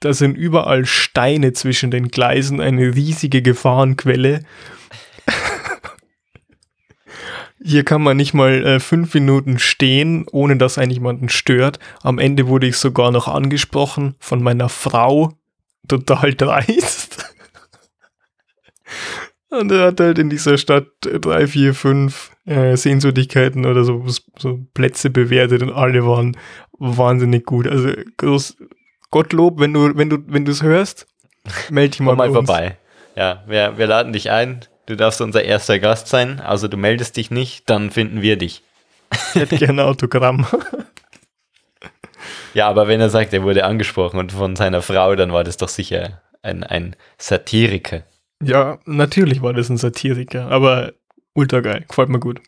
[0.00, 4.40] da sind überall Steine zwischen den Gleisen, eine riesige Gefahrenquelle.
[7.62, 11.78] Hier kann man nicht mal äh, fünf Minuten stehen, ohne dass einen jemanden stört.
[12.02, 15.32] Am Ende wurde ich sogar noch angesprochen von meiner Frau.
[15.88, 17.24] Total dreist.
[19.50, 24.04] Und er hat halt in dieser Stadt drei, vier, fünf äh, Sehenswürdigkeiten oder so,
[24.36, 26.36] so Plätze bewertet und alle waren
[26.78, 27.66] wahnsinnig gut.
[27.66, 28.58] Also groß,
[29.10, 31.06] Gottlob, wenn du, wenn du, wenn du es hörst,
[31.70, 32.76] melde dich mal, Komm mal vorbei.
[33.16, 34.60] Ja, wir, wir laden dich ein.
[34.88, 36.40] Du darfst unser erster Gast sein.
[36.40, 38.62] Also du meldest dich nicht, dann finden wir dich.
[39.34, 40.46] Ich hätte gerne Autogramm.
[42.54, 45.58] ja, aber wenn er sagt, er wurde angesprochen und von seiner Frau, dann war das
[45.58, 48.04] doch sicher ein, ein Satiriker.
[48.42, 50.94] Ja, natürlich war das ein Satiriker, aber
[51.34, 52.40] ultra geil, gefällt mir gut.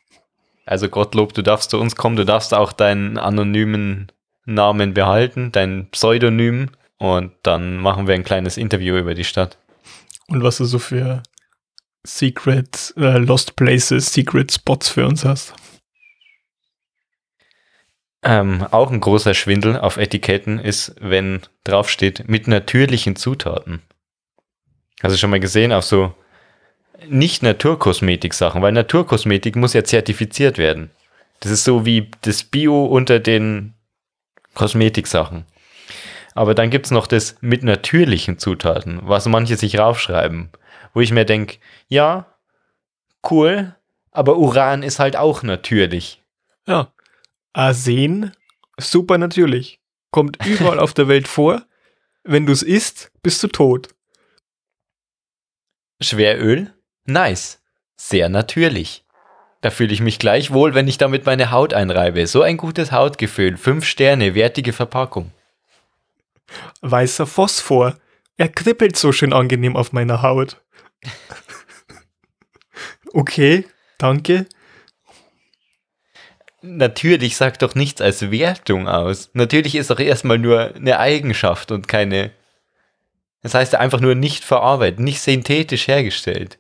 [0.65, 4.11] Also Gottlob, du darfst zu uns kommen, du darfst auch deinen anonymen
[4.47, 9.59] Namen behalten, dein Pseudonym und dann machen wir ein kleines Interview über die Stadt.
[10.29, 11.23] Und was du so für
[12.05, 15.55] Secret, äh, Lost Places, Secret Spots für uns hast.
[18.23, 23.83] Ähm, auch ein großer Schwindel auf Etiketten ist, wenn draufsteht, mit natürlichen Zutaten.
[25.03, 26.15] Du schon mal gesehen, auf so
[27.09, 30.91] nicht Naturkosmetik-Sachen, weil Naturkosmetik muss ja zertifiziert werden.
[31.41, 33.73] Das ist so wie das Bio unter den
[34.55, 35.47] Kosmetiksachen.
[36.35, 40.51] Aber dann gibt es noch das mit natürlichen Zutaten, was manche sich raufschreiben,
[40.95, 42.27] wo ich mir denke, ja,
[43.31, 43.75] cool,
[44.11, 46.23] aber Uran ist halt auch natürlich.
[46.67, 46.93] Ja.
[47.53, 48.33] Arsen,
[48.79, 49.81] super natürlich.
[50.11, 51.65] Kommt überall auf der Welt vor.
[52.23, 53.89] Wenn du es isst, bist du tot.
[56.01, 56.73] Schweröl?
[57.05, 57.63] Nice.
[57.97, 59.05] Sehr natürlich.
[59.61, 62.27] Da fühle ich mich gleich wohl, wenn ich damit meine Haut einreibe.
[62.27, 63.57] So ein gutes Hautgefühl.
[63.57, 65.33] Fünf Sterne, wertige Verpackung.
[66.81, 67.97] Weißer Phosphor.
[68.37, 70.61] Er kribbelt so schön angenehm auf meiner Haut.
[73.13, 73.67] okay,
[73.99, 74.47] danke.
[76.63, 79.31] Natürlich sagt doch nichts als Wertung aus.
[79.33, 82.33] Natürlich ist doch erstmal nur eine Eigenschaft und keine.
[83.43, 86.59] Das heißt einfach nur nicht verarbeitet, nicht synthetisch hergestellt.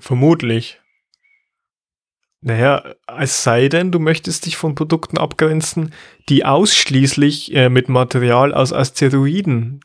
[0.00, 0.80] Vermutlich.
[2.42, 5.92] Naja, es sei denn, du möchtest dich von Produkten abgrenzen,
[6.28, 9.80] die ausschließlich äh, mit Material aus Asteroiden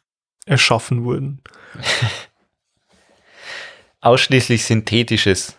[0.45, 1.41] erschaffen wurden.
[4.05, 5.57] ausschließlich synthetisches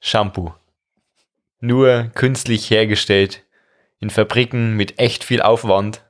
[0.00, 0.54] Shampoo.
[1.60, 3.44] Nur künstlich hergestellt
[3.98, 6.04] in Fabriken mit echt viel Aufwand,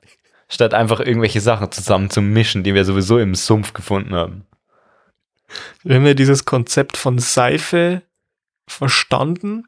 [0.47, 4.45] statt einfach irgendwelche Sachen zusammen zu mischen, die wir sowieso im Sumpf gefunden haben.
[5.83, 8.03] Wenn wir dieses Konzept von Seife
[8.67, 9.63] verstanden,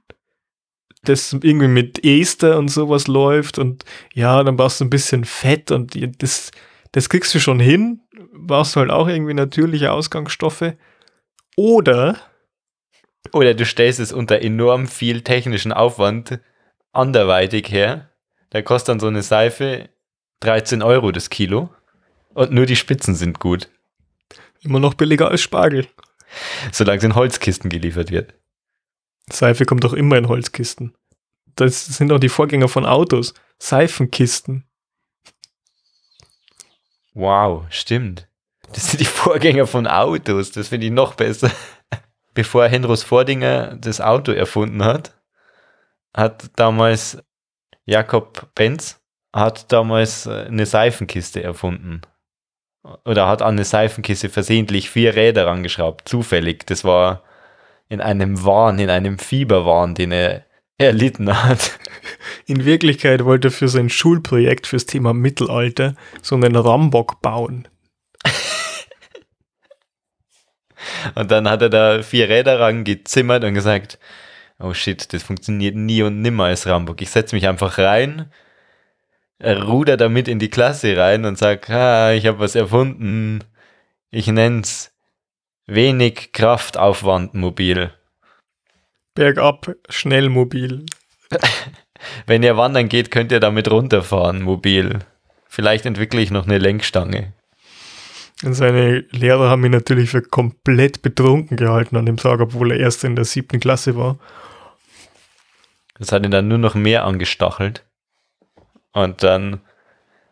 [1.02, 5.72] das irgendwie mit Ester und sowas läuft und ja, dann brauchst du ein bisschen Fett
[5.72, 6.52] und das,
[6.92, 10.76] das kriegst du schon hin, brauchst halt auch irgendwie natürliche Ausgangsstoffe.
[11.56, 12.20] Oder
[13.34, 16.40] oder du stellst es unter enorm viel technischen Aufwand
[16.92, 18.10] anderweitig her.
[18.50, 19.90] Da kostet dann so eine Seife
[20.42, 21.70] 13 Euro das Kilo
[22.34, 23.70] und nur die Spitzen sind gut.
[24.62, 25.88] Immer noch billiger als Spargel.
[26.72, 28.34] Solange es in Holzkisten geliefert wird.
[29.30, 30.96] Seife kommt doch immer in Holzkisten.
[31.56, 33.34] Das sind auch die Vorgänger von Autos.
[33.60, 34.66] Seifenkisten.
[37.14, 38.28] Wow, stimmt.
[38.74, 40.52] Das sind die Vorgänger von Autos.
[40.52, 41.52] Das finde ich noch besser.
[42.34, 45.20] Bevor Henrus Vordinger das Auto erfunden hat,
[46.16, 47.18] hat damals
[47.86, 49.02] Jakob Benz
[49.34, 52.02] hat damals eine Seifenkiste erfunden.
[53.06, 56.08] Oder hat an eine Seifenkiste versehentlich vier Räder rangeschraubt.
[56.08, 56.66] Zufällig.
[56.66, 57.24] Das war
[57.88, 60.46] in einem Wahn, in einem Fieberwahn, den er
[60.78, 61.80] erlitten hat.
[62.48, 67.68] In Wirklichkeit wollte er für sein Schulprojekt fürs Thema Mittelalter so einen Rambock bauen.
[71.16, 74.00] Und dann hat er da vier Räder rangezimmert und gesagt,
[74.60, 77.02] oh shit, das funktioniert nie und nimmer als Rambock.
[77.02, 78.32] Ich setze mich einfach rein,
[79.44, 83.44] ruder damit in die Klasse rein und sag, ah, ich habe was erfunden.
[84.12, 84.92] Ich nenn's
[85.66, 87.92] wenig Kraftaufwand mobil.
[89.16, 90.86] Bergab, schnell mobil.
[92.26, 95.00] Wenn ihr wandern geht, könnt ihr damit runterfahren, mobil.
[95.48, 97.34] Vielleicht entwickle ich noch eine Lenkstange.
[98.44, 102.80] Und seine Lehrer haben ihn natürlich für komplett betrunken gehalten an dem Tag, obwohl er
[102.80, 104.18] erst in der siebten Klasse war.
[106.00, 107.86] Das hat ihn dann nur noch mehr angestachelt.
[108.94, 109.62] Und dann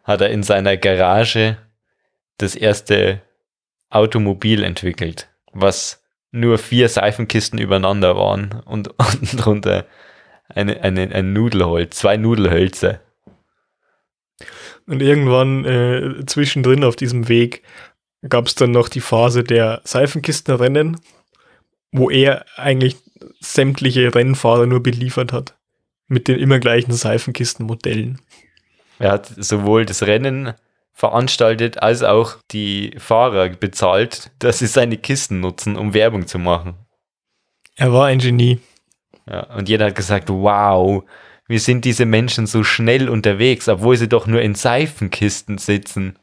[0.03, 1.57] hat er in seiner Garage
[2.37, 3.21] das erste
[3.89, 9.85] Automobil entwickelt, was nur vier Seifenkisten übereinander waren und unten drunter
[10.47, 13.01] eine, eine, ein Nudelholz, zwei Nudelhölzer.
[14.87, 17.61] Und irgendwann äh, zwischendrin auf diesem Weg
[18.27, 20.99] gab es dann noch die Phase der Seifenkistenrennen,
[21.91, 22.97] wo er eigentlich
[23.39, 25.55] sämtliche Rennfahrer nur beliefert hat.
[26.07, 28.19] Mit den immer gleichen Seifenkistenmodellen.
[28.97, 30.53] Er hat sowohl das Rennen
[30.91, 36.75] veranstaltet als auch die Fahrer bezahlt, dass sie seine Kisten nutzen, um Werbung zu machen.
[37.77, 38.59] Er war ein Genie.
[39.25, 41.03] Ja, und jeder hat gesagt, wow,
[41.47, 46.18] wie sind diese Menschen so schnell unterwegs, obwohl sie doch nur in Seifenkisten sitzen.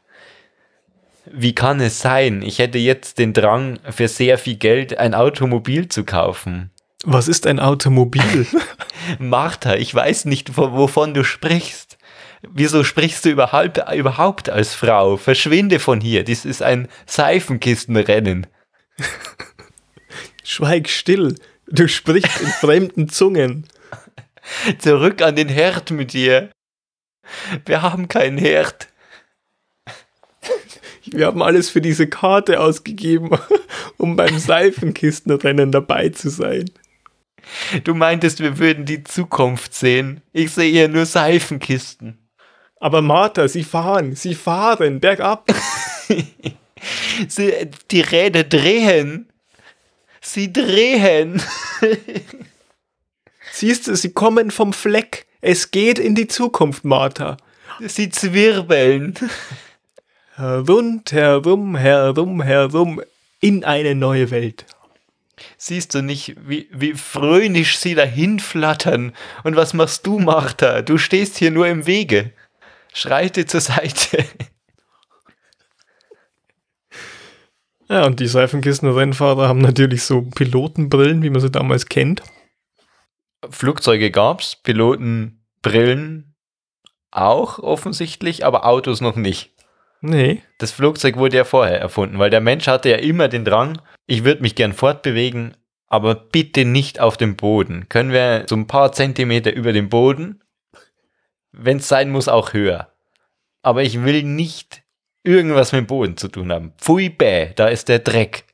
[1.31, 2.41] Wie kann es sein?
[2.41, 6.71] Ich hätte jetzt den Drang, für sehr viel Geld ein Automobil zu kaufen.
[7.03, 8.47] Was ist ein Automobil?
[9.19, 11.97] Martha, ich weiß nicht, wovon du sprichst.
[12.41, 15.17] Wieso sprichst du überhaupt, überhaupt als Frau?
[15.17, 16.23] Verschwinde von hier.
[16.23, 18.47] Dies ist ein Seifenkistenrennen.
[20.43, 21.35] Schweig still.
[21.67, 23.67] Du sprichst in fremden Zungen.
[24.79, 26.51] Zurück an den Herd mit dir.
[27.65, 28.87] Wir haben keinen Herd.
[31.13, 33.37] Wir haben alles für diese Karte ausgegeben,
[33.97, 36.65] um beim Seifenkistenrennen dabei zu sein.
[37.83, 40.21] Du meintest, wir würden die Zukunft sehen.
[40.33, 42.17] Ich sehe hier nur Seifenkisten.
[42.79, 45.49] Aber Martha, sie fahren, sie fahren bergab.
[47.27, 47.53] sie,
[47.91, 49.29] die Räder drehen.
[50.21, 51.41] Sie drehen.
[53.51, 55.25] Siehst du, sie kommen vom Fleck.
[55.41, 57.37] Es geht in die Zukunft, Martha.
[57.79, 59.15] Sie zwirbeln.
[60.39, 63.01] Rund, herum, herum, herum
[63.39, 64.65] in eine neue Welt.
[65.57, 69.13] Siehst du nicht, wie, wie fröhlich sie dahin flattern?
[69.43, 70.81] Und was machst du, Martha?
[70.81, 72.31] Du stehst hier nur im Wege.
[72.93, 74.25] Schreite zur Seite.
[77.89, 82.21] Ja, und die Seifenkistenrennfahrer haben natürlich so Pilotenbrillen, wie man sie damals kennt.
[83.49, 86.35] Flugzeuge gab's, Pilotenbrillen
[87.11, 89.56] auch offensichtlich, aber Autos noch nicht.
[90.01, 90.43] Nee.
[90.57, 94.23] Das Flugzeug wurde ja vorher erfunden, weil der Mensch hatte ja immer den Drang, ich
[94.23, 95.55] würde mich gern fortbewegen,
[95.87, 97.87] aber bitte nicht auf dem Boden.
[97.89, 100.43] Können wir so ein paar Zentimeter über dem Boden?
[101.51, 102.91] Wenn es sein muss, auch höher.
[103.63, 104.83] Aber ich will nicht
[105.23, 106.73] irgendwas mit dem Boden zu tun haben.
[106.77, 108.45] Pfui bäh, da ist der Dreck.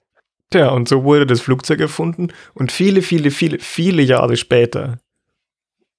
[0.50, 5.00] Tja, und so wurde das Flugzeug erfunden und viele, viele, viele, viele Jahre später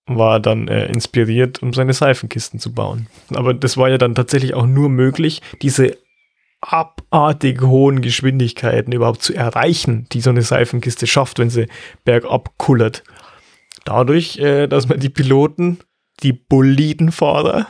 [0.07, 3.07] war dann äh, inspiriert, um seine Seifenkisten zu bauen.
[3.35, 5.97] Aber das war ja dann tatsächlich auch nur möglich, diese
[6.61, 11.69] abartig hohen Geschwindigkeiten überhaupt zu erreichen, die so eine Seifenkiste schafft, wenn sie
[12.05, 13.03] bergab kullert.
[13.85, 15.79] Dadurch, äh, dass man die Piloten,
[16.23, 17.67] die Bolidenfahrer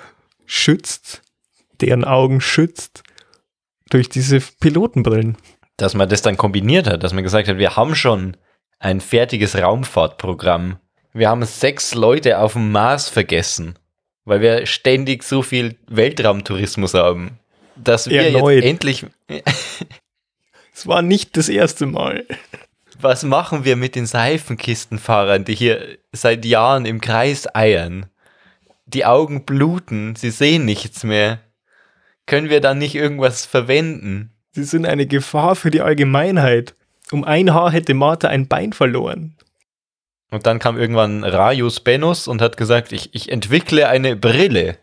[0.47, 1.23] schützt,
[1.81, 3.03] deren Augen schützt,
[3.91, 5.37] durch diese Pilotenbrillen.
[5.77, 8.37] Dass man das dann kombiniert hat, dass man gesagt hat, wir haben schon
[8.79, 10.79] ein fertiges Raumfahrtprogramm
[11.15, 13.79] wir haben sechs Leute auf dem Mars vergessen,
[14.25, 17.39] weil wir ständig so viel Weltraumtourismus haben,
[17.77, 18.57] dass wir Erneut.
[18.57, 19.07] jetzt endlich.
[20.77, 22.27] Es war nicht das erste Mal.
[23.01, 28.07] Was machen wir mit den Seifenkistenfahrern, die hier seit Jahren im Kreis eiern?
[28.87, 31.39] Die Augen bluten, sie sehen nichts mehr.
[32.27, 34.33] Können wir dann nicht irgendwas verwenden?
[34.51, 36.75] Sie sind eine Gefahr für die Allgemeinheit.
[37.13, 39.37] Um ein Haar hätte Martha ein Bein verloren.
[40.35, 44.79] Und dann kam irgendwann Rajus Benus und hat gesagt, ich, ich entwickle eine Brille.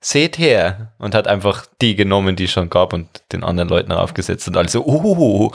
[0.00, 0.92] Seht her.
[0.98, 4.48] Und hat einfach die genommen, die es schon gab und den anderen Leuten aufgesetzt.
[4.48, 5.52] Und also, oh,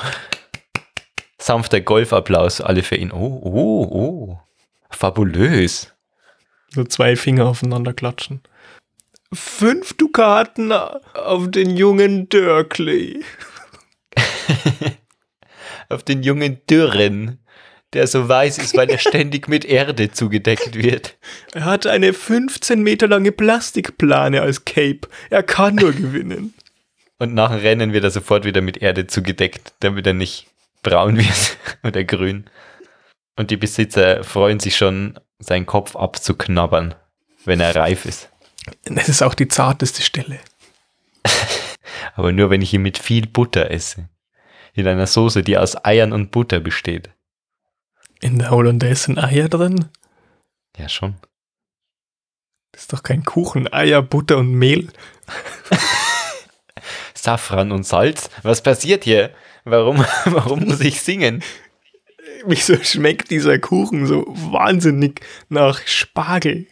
[1.37, 3.11] sanfter Golfapplaus, alle für ihn.
[3.11, 4.39] Oh, oh, oh.
[4.91, 5.93] Fabulös.
[6.69, 8.39] So zwei Finger aufeinander klatschen.
[9.33, 13.25] Fünf Dukaten auf den jungen Dörkley.
[15.89, 17.39] auf den jungen Dürren
[17.93, 21.17] der so weiß ist, weil er ständig mit Erde zugedeckt wird.
[21.53, 25.07] Er hat eine 15 Meter lange Plastikplane als Cape.
[25.29, 26.53] Er kann nur gewinnen.
[27.19, 30.47] Und nach dem Rennen wird er sofort wieder mit Erde zugedeckt, damit er nicht
[30.83, 32.45] braun wird oder grün.
[33.35, 36.95] Und die Besitzer freuen sich schon, seinen Kopf abzuknabbern,
[37.45, 38.29] wenn er reif ist.
[38.85, 40.39] Das ist auch die zarteste Stelle.
[42.15, 44.09] Aber nur, wenn ich ihn mit viel Butter esse.
[44.73, 47.09] In einer Soße, die aus Eiern und Butter besteht.
[48.19, 49.85] In der Hollandaise sind Eier drin?
[50.77, 51.15] Ja, schon.
[52.71, 53.71] Das ist doch kein Kuchen.
[53.71, 54.89] Eier, Butter und Mehl.
[57.13, 58.29] Safran und Salz.
[58.43, 59.31] Was passiert hier?
[59.65, 61.43] Warum, warum muss ich singen?
[62.45, 66.67] Wieso schmeckt dieser Kuchen so wahnsinnig nach Spargel?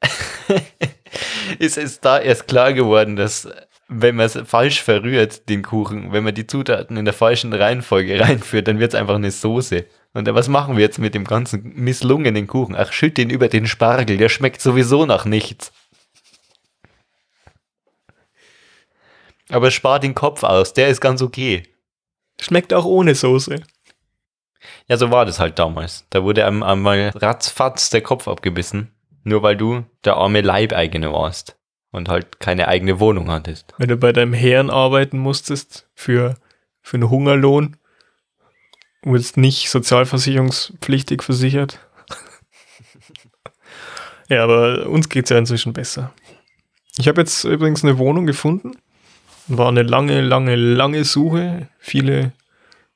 [1.58, 3.48] ist es da erst klar geworden, dass
[3.88, 8.18] wenn man es falsch verrührt, den Kuchen, wenn man die Zutaten in der falschen Reihenfolge
[8.18, 9.84] reinführt, dann wird es einfach eine Soße.
[10.14, 12.76] Und was machen wir jetzt mit dem ganzen misslungenen Kuchen?
[12.76, 15.72] Ach, schütt ihn über den Spargel, der schmeckt sowieso nach nichts.
[19.48, 21.64] Aber spart den Kopf aus, der ist ganz okay.
[22.40, 23.60] Schmeckt auch ohne Soße.
[24.88, 26.06] Ja, so war das halt damals.
[26.10, 31.56] Da wurde einem einmal ratzfatz der Kopf abgebissen, nur weil du der arme Leibeigene warst
[31.90, 33.74] und halt keine eigene Wohnung hattest.
[33.78, 36.36] Wenn du bei deinem Herrn arbeiten musstest für,
[36.82, 37.76] für einen Hungerlohn,
[39.04, 41.78] wurdest nicht sozialversicherungspflichtig versichert.
[44.28, 46.12] ja, aber uns geht es ja inzwischen besser.
[46.96, 48.72] Ich habe jetzt übrigens eine Wohnung gefunden.
[49.46, 51.68] War eine lange, lange, lange Suche.
[51.78, 52.32] Viele,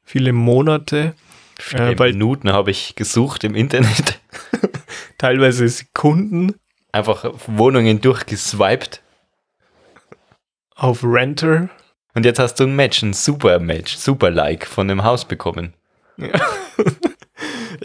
[0.05, 1.15] viele Monate.
[1.59, 4.21] Viele äh, Minuten habe ich gesucht im Internet.
[5.19, 6.55] teilweise Sekunden.
[6.93, 9.03] Einfach Wohnungen durchgeswiped.
[10.75, 11.69] Auf Renter.
[12.15, 15.75] Und jetzt hast du ein Match, ein super Match, super Like von dem Haus bekommen.
[16.19, 16.41] Ja.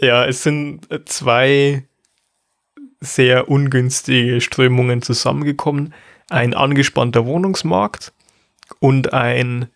[0.00, 1.84] ja, es sind zwei
[3.00, 5.94] sehr ungünstige Strömungen zusammengekommen.
[6.30, 8.12] Ein angespannter Wohnungsmarkt
[8.80, 9.68] und ein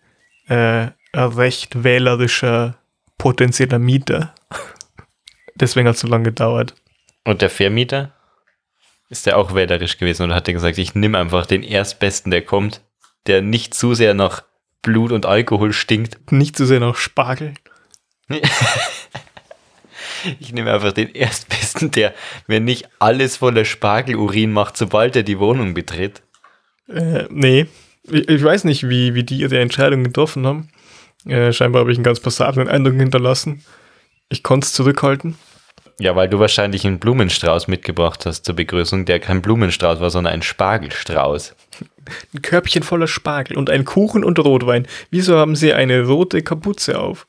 [0.47, 2.77] äh, recht wählerischer
[3.17, 4.33] potenzieller Mieter.
[5.55, 6.75] Deswegen hat es so lange gedauert.
[7.23, 8.13] Und der Vermieter?
[9.09, 12.43] Ist der auch wählerisch gewesen und hat er gesagt, ich nehme einfach den Erstbesten, der
[12.43, 12.81] kommt,
[13.25, 14.43] der nicht zu sehr nach
[14.83, 16.31] Blut und Alkohol stinkt.
[16.31, 17.53] Nicht zu sehr nach Spargel.
[20.39, 22.13] ich nehme einfach den Erstbesten, der
[22.47, 26.21] mir nicht alles voller Spargelurin macht, sobald er die Wohnung betritt.
[26.87, 27.67] Äh, nee.
[28.03, 30.69] Ich, weiß nicht, wie, wie die ihre Entscheidung getroffen haben.
[31.25, 33.63] Äh, scheinbar habe ich einen ganz passablen Eindruck hinterlassen.
[34.29, 35.35] Ich konnte es zurückhalten.
[35.99, 40.33] Ja, weil du wahrscheinlich einen Blumenstrauß mitgebracht hast zur Begrüßung, der kein Blumenstrauß war, sondern
[40.33, 41.55] ein Spargelstrauß.
[42.33, 44.87] Ein Körbchen voller Spargel und ein Kuchen und Rotwein.
[45.11, 47.27] Wieso haben sie eine rote Kapuze auf?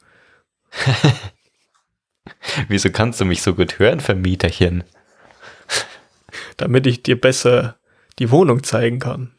[2.69, 4.85] Wieso kannst du mich so gut hören, Vermieterchen?
[6.57, 7.77] Damit ich dir besser
[8.19, 9.33] die Wohnung zeigen kann.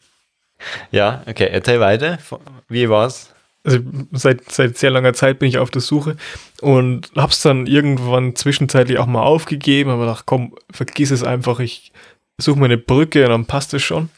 [0.91, 2.19] Ja, okay, erzähl weiter.
[2.67, 3.33] Wie war's?
[3.63, 3.79] also
[4.11, 6.17] seit, seit sehr langer Zeit bin ich auf der Suche
[6.61, 11.91] und hab's dann irgendwann zwischenzeitlich auch mal aufgegeben, aber dachte, komm, vergiss es einfach, ich
[12.37, 14.09] suche mir eine Brücke und dann passt es schon.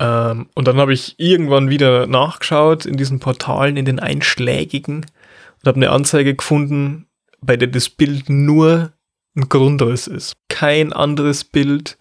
[0.00, 5.66] Ähm, und dann habe ich irgendwann wieder nachgeschaut in diesen Portalen, in den einschlägigen und
[5.66, 7.06] habe eine Anzeige gefunden,
[7.40, 8.92] bei der das Bild nur
[9.36, 10.36] ein Grundriss ist.
[10.48, 11.98] Kein anderes Bild.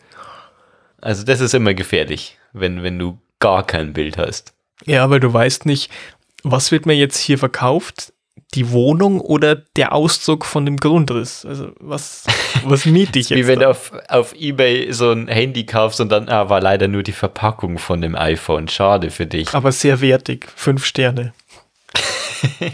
[1.02, 4.54] Also das ist immer gefährlich, wenn, wenn du gar kein Bild hast.
[4.86, 5.92] Ja, weil du weißt nicht,
[6.44, 8.14] was wird mir jetzt hier verkauft?
[8.54, 11.46] Die Wohnung oder der Auszug von dem Grundriss?
[11.46, 12.26] Also was,
[12.66, 13.40] was miete ich jetzt?
[13.40, 13.66] Wie wenn da?
[13.66, 17.12] du auf, auf Ebay so ein Handy kaufst und dann ah, war leider nur die
[17.12, 18.68] Verpackung von dem iPhone.
[18.68, 19.54] Schade für dich.
[19.54, 20.48] Aber sehr wertig.
[20.56, 21.34] Fünf Sterne.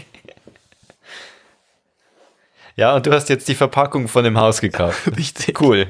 [2.76, 5.10] ja, und du hast jetzt die Verpackung von dem Haus gekauft.
[5.16, 5.60] Richtig.
[5.60, 5.86] Cool.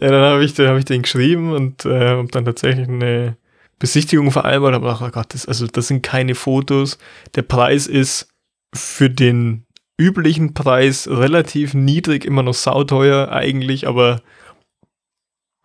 [0.00, 3.36] Ja, dann habe ich, hab ich den geschrieben und äh, habe dann tatsächlich eine
[3.78, 6.98] Besichtigung vereinbart, aber oh Gott, das, also das sind keine Fotos.
[7.34, 8.28] Der Preis ist
[8.74, 9.66] für den
[9.98, 14.22] üblichen Preis relativ niedrig, immer noch sauteuer eigentlich, aber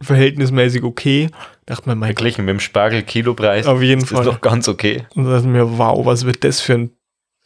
[0.01, 1.29] verhältnismäßig okay.
[1.65, 3.65] Dachte man, mein Verglichen mit dem Spargel-Kilopreis.
[3.65, 4.19] Auf jeden Fall.
[4.19, 5.05] Ist doch ganz okay.
[5.15, 6.91] Und da dachte mir, wow, was wird das für ein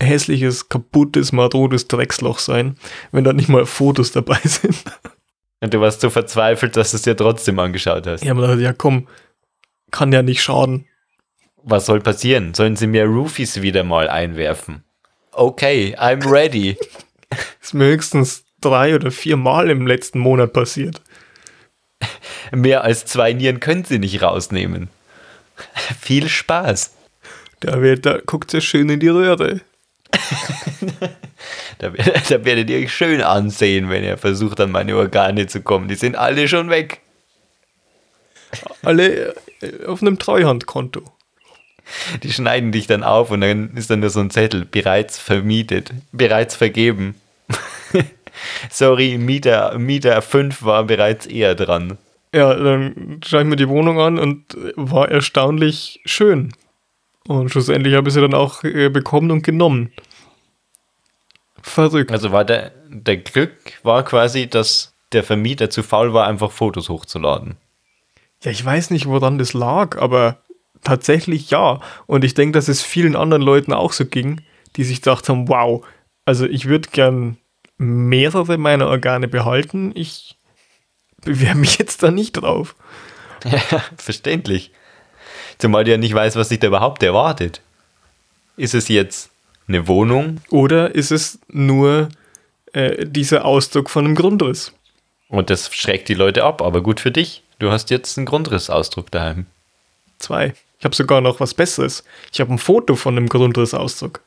[0.02, 2.76] hässliches, kaputtes, marodes Drecksloch sein,
[3.12, 4.84] wenn da nicht mal Fotos dabei sind.
[5.62, 8.24] Und du warst so verzweifelt, dass du es dir trotzdem angeschaut hast.
[8.24, 9.08] Ja, man dachte, ja komm,
[9.92, 10.86] kann ja nicht schaden.
[11.64, 12.56] Was soll passieren?
[12.56, 14.84] Sollen sie mir Roofies wieder mal einwerfen?
[15.32, 16.78] Okay, I'm ready.
[17.62, 21.02] ist mir höchstens drei oder vier Mal im letzten Monat passiert.
[22.52, 24.90] Mehr als zwei Nieren können sie nicht rausnehmen.
[26.02, 26.94] Viel Spaß.
[27.62, 29.62] Da, wird, da guckt ihr schön in die Röhre.
[31.78, 35.88] da, da werdet ihr euch schön ansehen, wenn ihr versucht, an meine Organe zu kommen.
[35.88, 37.02] Die sind alle schon weg.
[38.84, 41.04] Alle äh, auf einem Treuhandkonto.
[42.24, 45.92] Die schneiden dich dann auf und dann ist dann nur so ein Zettel, bereits vermietet,
[46.12, 47.16] bereits vergeben.
[48.70, 51.98] Sorry, Mieter, Mieter 5 war bereits eher dran.
[52.34, 56.54] Ja, dann schaue ich mir die Wohnung an und war erstaunlich schön.
[57.28, 59.92] Und schlussendlich habe ich sie dann auch äh, bekommen und genommen.
[61.62, 62.12] Verrückt.
[62.12, 63.52] Also war der, der Glück
[63.84, 67.58] war quasi, dass der Vermieter zu faul war, einfach Fotos hochzuladen.
[68.44, 70.38] Ja, ich weiß nicht, woran das lag, aber
[70.84, 71.80] tatsächlich ja.
[72.08, 74.42] Und ich denke, dass es vielen anderen Leuten auch so ging,
[74.76, 75.86] die sich gedacht haben, wow,
[76.26, 77.38] also ich würde gern
[77.78, 79.92] mehrere meiner Organe behalten.
[79.96, 80.38] Ich
[81.24, 82.76] bewerbe mich jetzt da nicht drauf.
[83.44, 84.72] Ja, verständlich.
[85.58, 87.62] Zumal du ja nicht weißt, was sich da überhaupt erwartet.
[88.58, 89.32] Ist es jetzt
[89.68, 90.42] eine Wohnung?
[90.50, 92.10] Oder ist es nur
[92.74, 94.74] äh, dieser Ausdruck von einem Grundriss?
[95.30, 97.44] Und das schreckt die Leute ab, aber gut für dich.
[97.60, 99.46] Du hast jetzt einen Grundrissausdruck daheim.
[100.20, 100.54] Zwei.
[100.82, 102.04] Ich habe sogar noch was Besseres.
[102.34, 104.20] Ich habe ein Foto von einem Grundrissausdruck.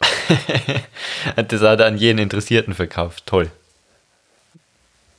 [1.36, 3.22] Hat das auch an jeden Interessierten verkauft.
[3.26, 3.48] Toll.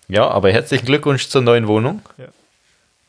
[0.10, 2.02] Ja, aber herzlichen Glückwunsch zur neuen Wohnung.
[2.18, 2.26] Ja.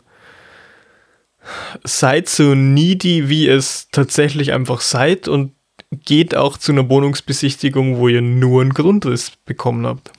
[1.83, 5.53] seid so needy, wie es tatsächlich einfach seid und
[5.91, 10.11] geht auch zu einer Wohnungsbesichtigung, wo ihr nur einen Grundriss bekommen habt.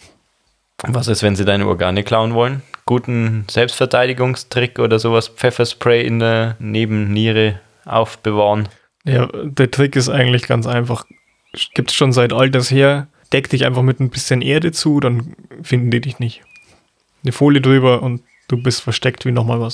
[0.82, 2.62] Was ist, wenn sie deine Organe klauen wollen?
[2.86, 8.68] Guten Selbstverteidigungstrick oder sowas, Pfefferspray in der Nebenniere aufbewahren.
[9.04, 11.06] Ja, der Trick ist eigentlich ganz einfach.
[11.74, 13.08] Gibt es schon seit alters her.
[13.32, 16.42] Deck dich einfach mit ein bisschen Erde zu, dann finden die dich nicht.
[17.22, 19.72] Eine Folie drüber und du bist versteckt wie nochmal was.